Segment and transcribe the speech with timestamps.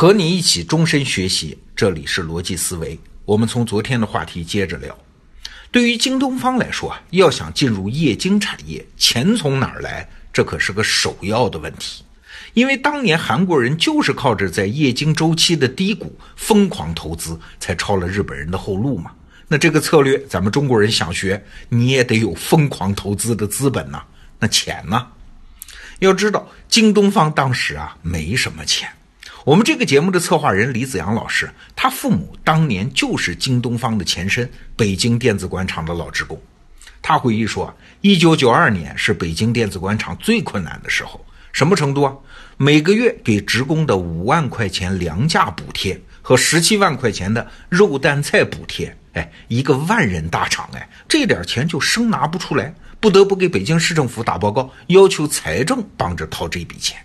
[0.00, 2.98] 和你一起终身学习，这里是逻辑思维。
[3.26, 4.98] 我们从昨天的话题接着聊。
[5.70, 10.08] 对于京东方来说啊，要想进入液晶产业，钱从哪儿来？
[10.32, 12.02] 这可是个首要的问题。
[12.54, 19.12] 因为当年韩国人就是靠着在液晶周期的低谷疯狂投资，才抄了日本人的后路嘛。
[19.48, 24.02] 那这个策略，咱们中国人想学，你也得有疯狂投资的资本呐。
[24.38, 25.08] 那钱呢？
[25.98, 28.88] 要知道，京东方当时啊没什么钱。
[29.44, 36.38] 我们这个节目的策划人李子阳老师，他父母当年就是京东方的前身——北京电子广场的老职工。
[37.00, 41.24] 他回忆说，一九九二年是北京电子广场最困难的时候。
[41.52, 42.14] 什么程度啊？
[42.58, 56.98] 每个月给职工的五万块钱粮价补贴和十七万块钱的肉蛋菜补贴，哎，一个万人大厂，哎，这点钱就生拿不出来，不得不给北京市政府打报告，要求财政帮着掏这笔钱。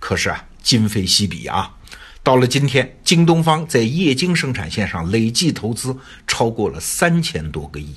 [0.00, 1.76] 可是啊，今非昔比啊，
[2.24, 7.94] 到了今天，京东方在液晶生产线上累计投资超过了三千多个亿，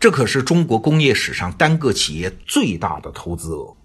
[0.00, 3.76] 这可是中国工业史上单个企业最大的投资额。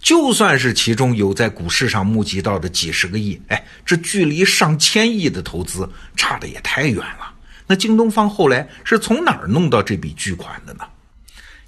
[0.00, 7.32] 就算是其中有在股市上募集到的几十个亿，哎，这距离上千亿的投资差的也太远了。
[7.68, 10.84] 那京东方后来是从哪儿弄到这笔巨款的呢？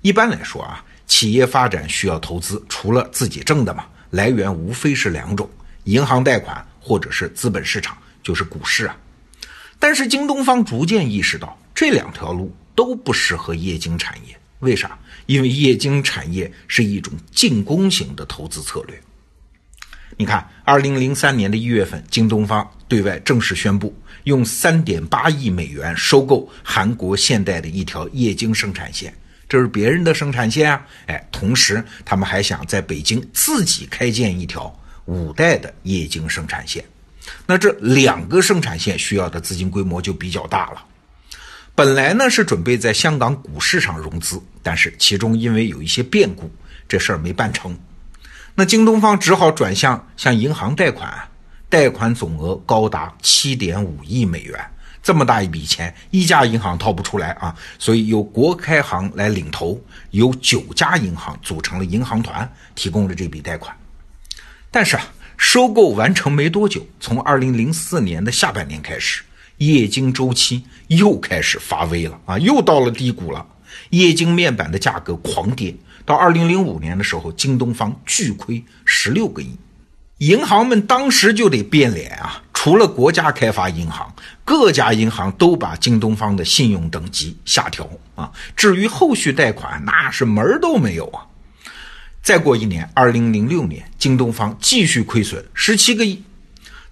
[0.03, 5.49] 一般来说啊，企业发展需要投资，除了自己挣的嘛，来源无非是两种：
[5.85, 8.97] 银行贷款或者是资本市场，就是股市啊。
[9.79, 14.37] 但是京东方逐渐意识到，这两条路都不适合液晶产业。
[14.59, 14.99] 为啥？
[15.27, 19.01] 因为液晶产业是一种进攻型的投资策略。
[20.17, 29.15] 你看，二零零三年的一月份，京东方对外正式宣布，用三点八亿美元收购韩国现代的一条液晶生产线，
[29.49, 30.87] 这是别人的生产线啊！
[31.07, 36.85] 哎，同时他们还想在北京自己开建一条五代的液晶生产线。
[37.47, 40.85] 那这两个生产线需要的资金规模就比较大了。
[41.75, 46.51] 本来呢是准备在香港股市上融资，但是其中因为有一些变故，
[46.89, 47.79] 这事儿没办成。
[48.55, 51.13] 那京东方只好转向向银行贷款，
[51.69, 54.59] 贷款总额高达七点五亿美元，
[55.03, 63.75] 这么大一笔钱，一家银行掏不出来啊，所以由国开行来领头，由九家银行组成了银行团，提供了这笔贷款。
[64.71, 65.03] 但是啊，
[65.37, 69.23] 收购完成没多久，从二零零四年的下半年开始。
[69.59, 73.47] 液晶周期又开始发威了啊，又到了低谷了。
[73.91, 75.75] 液晶面板的价格狂跌，
[76.07, 79.55] 到二零零五年的时候，京东方巨亏十六个亿。
[80.19, 84.15] 银行们当时就得变脸啊，除了国家开发银行，
[84.45, 88.31] 各家银行都把京东方的信用等级下调啊。
[88.55, 91.27] 至于后续贷款，那是门儿都没有啊。
[92.23, 96.23] 再过一年，二零零六年，京东方继续亏损十七个亿。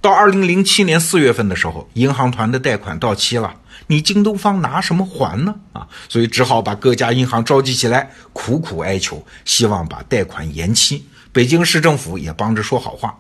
[0.00, 3.56] 到二零零七年四月份的时候，银行团的贷款到期了，
[3.88, 5.54] 你京东方拿什么还呢？
[5.72, 11.04] 啊，所以只好把各家银行召集起来，苦苦哀求，希望把贷款延期。
[11.32, 13.18] 北京市政府也帮着说好话。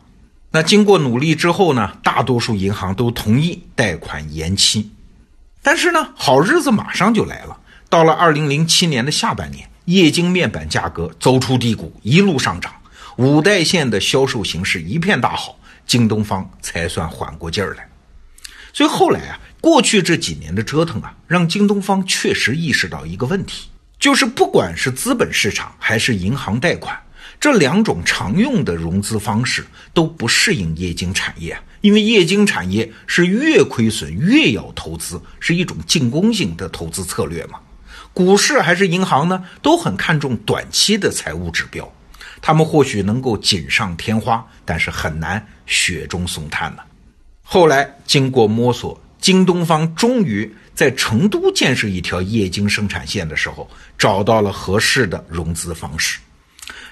[0.50, 4.90] 那经过努力之后呢，大多数银行都同意贷款延期。
[5.62, 7.58] 但是呢，好日子马上就来了。
[7.90, 12.70] 到了二零零七年的下半年，液晶面板价格走出低谷，一路上涨，
[13.16, 15.58] 五代线的销售形势一片大好。
[15.86, 17.88] 京东方才算缓过劲儿来，
[18.74, 26.94] 所以后来啊，过去这几年的折腾啊，让京东方确实意识到一个问题，就是不管是资本市场还是银行贷款
[27.40, 37.58] 这两种常用的融资方式都不适应液晶产业啊，因为液晶产业是越亏损越要投资，是一种进攻性的投资策略嘛。
[38.18, 41.88] 股市还是银行呢，都很看重短期的财务指标。
[42.42, 46.82] 他们或许能够锦上添花，但是很难雪中送炭呢。
[47.44, 56.18] 后来经过摸索，京东方终于在成都建设一条液晶生产线的时候，找到了合适的融资方式。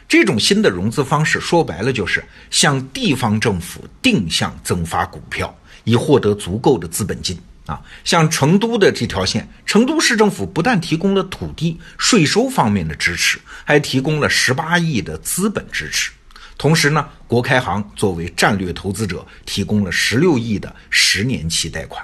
[0.06, 5.53] 这种新的融资方式说白了就是向地方政府定向增发股票，
[5.83, 7.36] 以获得足够的资本金。
[7.66, 16.10] 啊，像成都的这条线，成都市政府不但提供了土地、税收方面的支持，还提供了十八亿的资本支持。
[16.57, 22.03] 同时呢，国开行作为战略投资者，提供了十六亿的十年期贷款。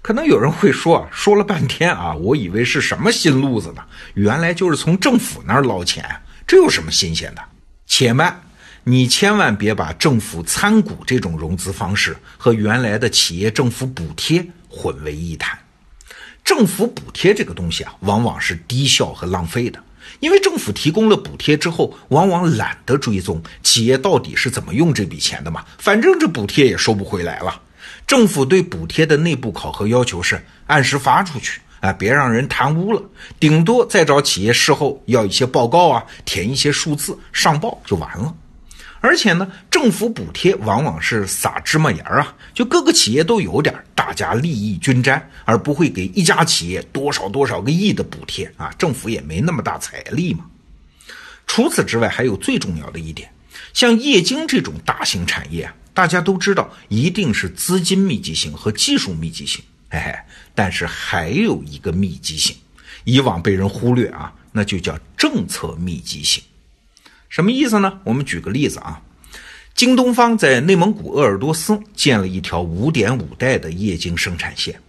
[0.00, 3.82] 可能有人会说啊，说了半天啊，我以为是什么新路子呢？
[4.14, 6.04] 原来就是从政府那儿捞钱，
[6.46, 7.42] 这有什么新鲜的？
[7.86, 8.40] 且慢，
[8.84, 14.46] 你千万别把政府参股这种融资方式和原来的企业政府补贴。
[14.68, 15.58] 混为一谈，
[16.44, 19.82] 政府补贴这个东西啊，往往是低效和浪费的，
[20.20, 27.60] 因为政府提供了补贴之后，往往懒得追踪企业到底是怎么用这笔钱的嘛，反正这补贴也收不回来了。
[28.06, 33.02] 政府对补贴的内部考核要求是按时发出去，啊，别让人贪污了，
[33.38, 38.34] 顶多再找企业事后要一些报告啊，填一些数字上报就完了。
[39.00, 48.70] 而且呢，政府补贴往往是撒芝麻盐啊，就各个企业都有点，大家利益均沾，而不会给一家企业多少多少个亿的补贴啊。
[48.76, 50.44] 政府也没那么大财力嘛。
[51.46, 53.30] 除此之外，还有最重要的一点，
[53.72, 60.14] 像液晶这种大型产业啊，大家都知道一定是资金密集型和技术密集型，嘿嘿。
[60.54, 62.56] 但是还有一个密集性，
[63.04, 66.42] 以往被人忽略啊，那就叫政策密集性。
[67.28, 68.00] 什么意思呢？
[68.04, 69.00] 我们举个例子啊，
[69.74, 74.80] 京东方在内蒙古鄂尔多斯建了一条五点五代的液晶生产线。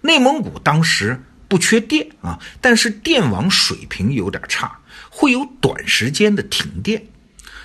[0.00, 1.18] 内蒙古当时
[1.48, 4.76] 不缺电啊，但是电网水平有点差，
[5.08, 7.02] 会有短时间的停电。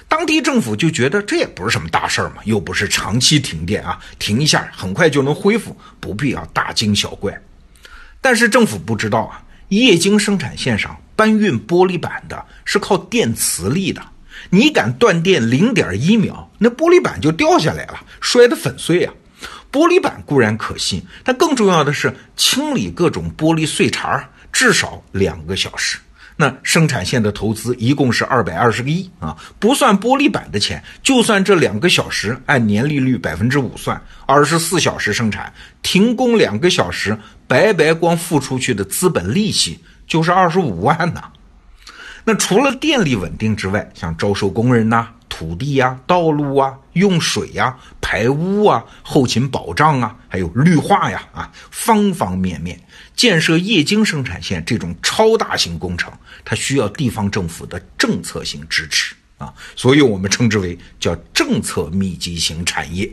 [0.08, 7.40] 当地政府就觉得这也不是什么大事儿嘛，又不是长期停电啊，停一下很快就能恢复，不必要大惊小怪。
[8.22, 14.02] 但是政府不知道啊，液晶生产线上搬运玻璃板的是靠电磁力的。
[14.50, 19.14] 你敢断电零点一秒，那玻璃板就掉下来了，摔得粉碎啊！
[19.72, 26.00] 玻璃板固然可信，但更重要的是清理各种玻璃碎茬，至少两个小时。
[26.36, 39.78] 那生产线的投资一共是二百二十个亿啊，不算玻璃板的钱，就算这两个小时按年利率百分之五算，二十四小时生产，停工两个小时，白白光付出去的资本利息
[40.08, 41.24] 就是二十五万呐。
[42.24, 52.80] 那除了电力稳定之外，像招收工人呐、土地呀、道路啊、用水呀、排污啊、后勤保障啊，还有绿化呀啊，方方面面
[53.16, 56.12] 建设液晶生产线这种超大型工程，
[56.44, 63.10] 它需要地方政府的政策性支持啊，所以我们称之为叫政策密集型产业。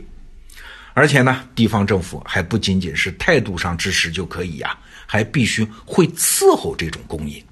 [0.93, 4.75] 而且呢，地方政府还不仅仅是态度上支持就可以呀，
[5.05, 7.43] 还必须会伺候这种工业。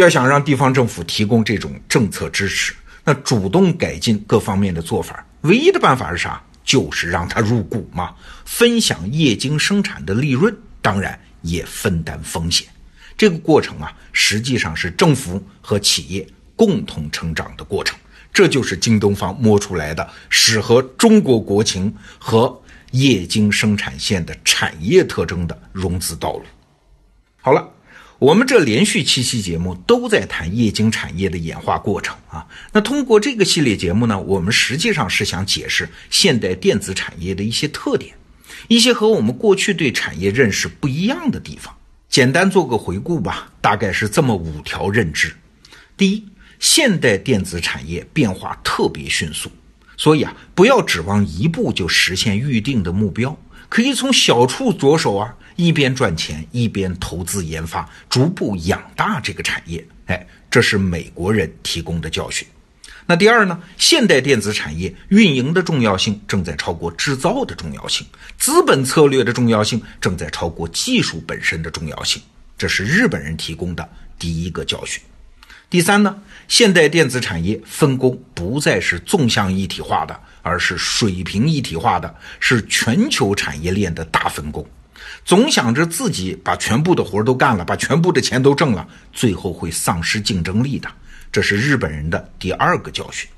[0.00, 6.42] 要想让地方政府提供这种政策支持，那主动改进各方面的做法，唯一的办法是啥？
[6.64, 8.14] 就是让他入股嘛，
[8.44, 12.66] 分享液晶生产的利润，当然也分担风险。
[13.16, 16.26] 这个过程啊，实际上是政府和企业
[16.56, 17.96] 共同成长的过程。
[18.32, 22.60] 这就是京东方摸出来的适合中国国情和
[22.90, 26.42] 液晶生产线的产业特征的融资道路。
[27.40, 27.66] 好了。
[28.18, 32.46] 我们这连续七期节目都在谈液晶产业的演化过程啊。
[32.72, 38.14] 那通过这个系列节目呢，我们实际上是想解释现代电子产业的一些特点，
[38.68, 41.76] 一些和我们过去对产业认识不一样的地方。
[42.08, 45.36] 简单做个回顾吧，大概是这么五条认知：
[45.94, 46.24] 第一，
[46.58, 49.50] 现代电子产业变化特别迅速，
[49.98, 55.34] 所以啊，不要指望一步就实现预定的目标，可以从小处着手啊。
[55.56, 59.84] 一边赚钱，一边投资研发，逐步养大这个产业。
[60.06, 62.46] 哎，这是美国人提供的教训。
[63.08, 63.60] 那第二呢？
[63.78, 68.06] 现代电子产业运营的重要性正在超过制造的重要性，
[68.36, 72.20] 资本策略的重要性正在超过技术本身的重要性。
[72.58, 73.88] 这是日本人提供的
[74.18, 75.00] 第一个教训。
[75.70, 76.20] 第三呢？
[76.48, 84.66] 现代电子产业分工不再是纵向一体化的，而是水平一体化的，是全球产业链的大分工。
[85.24, 90.88] 总想着自己把全部的活都干了，把全部的钱都挣了，最后会丧失竞争力的。
[91.32, 93.28] 这是日本人的第二个教训。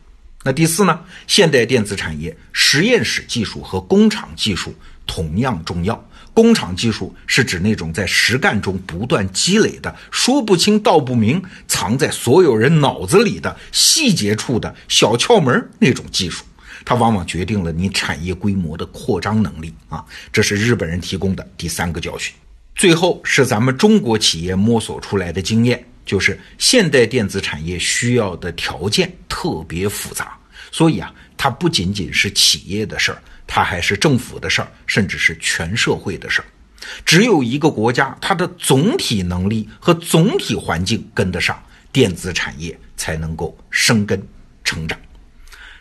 [0.44, 1.00] 那第四呢？
[1.26, 4.72] 现代电子产业实验室技术和工厂技术
[5.06, 6.08] 同样重要。
[6.32, 16.44] 工厂技术是指那种在实干中不断积累的、说不清道不明、藏在所有人脑子里的细节处的小窍门那种技术。
[16.84, 22.34] 它往往决定了你产业规模的扩张能力啊，这是日本人提供的第三个教训。
[22.74, 30.38] 最后是咱们中国企业摸索出来的经验，就是现代电子产业需要的条件特别复杂，
[30.70, 36.44] 所以啊，它不仅仅是企业的事儿，它还是政府的事儿，甚至是全社会的事儿。
[37.04, 44.22] 只有一个国家它的总体能力和总体环境跟得上，电子产业才能够生根
[44.62, 44.96] 成长。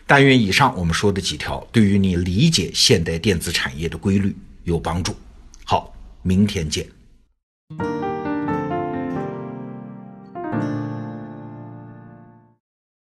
[0.08, 4.34] 但愿以上我们说的几条对于你理解现代电子产业的规律
[4.64, 5.14] 有帮助。
[5.64, 6.84] 好，明天见。